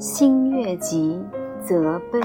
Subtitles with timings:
[0.00, 1.20] 新月集
[1.60, 2.18] 责备：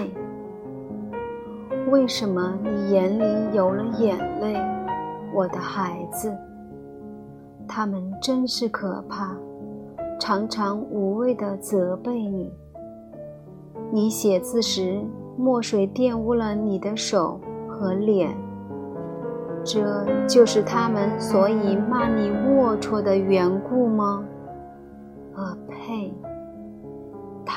[1.91, 4.55] 为什么你眼里有了眼泪，
[5.33, 6.33] 我的孩子？
[7.67, 9.35] 他们真是可怕，
[10.17, 12.49] 常常无谓的责备你。
[13.91, 15.01] 你写字时，
[15.37, 18.33] 墨水玷污了你的手和脸，
[19.65, 24.23] 这就是他们所以骂你龌龊的缘故吗？
[25.35, 26.13] 呃，呸！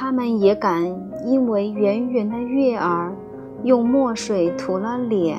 [0.01, 0.85] 他们也敢
[1.25, 3.13] 因为圆圆的月儿
[3.65, 5.37] 用墨水涂了脸，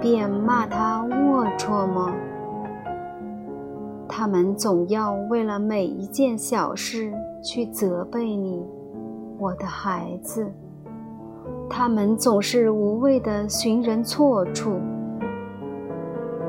[0.00, 2.12] 便骂他龌龊吗？
[4.08, 7.12] 他们总要为了每一件小事
[7.44, 8.60] 去责备你，
[9.38, 10.50] 我的孩子。
[11.68, 14.80] 他们总是无谓的寻人错处。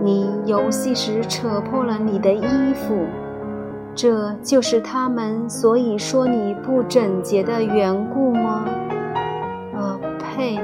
[0.01, 2.95] 你游戏时扯破了你的衣服。
[3.93, 8.65] 这就是他们所以说你不整洁的缘故吗？
[9.75, 10.59] 呃，呸！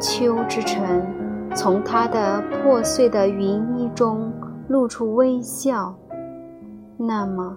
[0.00, 1.06] 秋之晨
[1.54, 4.32] 从他的破碎的云衣中
[4.68, 5.94] 露出微笑。
[6.96, 7.56] 那么，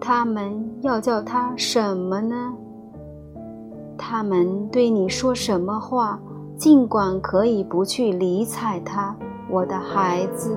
[0.00, 2.52] 他们要叫他什么呢？
[3.96, 6.18] 他们对你说什么话，
[6.56, 9.14] 尽管可以不去理睬他，
[9.50, 10.56] 我的孩子。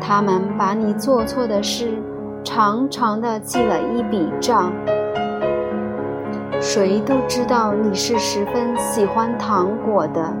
[0.00, 1.98] 他们把你做错的事，
[2.44, 4.72] 长长的记了一笔账。
[6.60, 10.34] 谁都知道你是十分喜欢糖果的，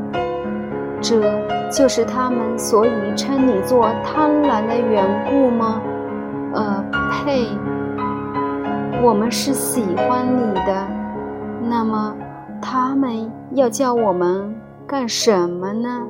[1.00, 1.22] 这
[1.70, 5.80] 就是他们所以称你做贪婪的缘故吗？
[6.54, 6.84] 呃，
[7.24, 7.46] 呸！
[9.00, 10.88] 我们是喜欢你的，
[11.68, 12.16] 那么
[12.60, 14.52] 他们要叫我们
[14.88, 16.02] 干什么呢？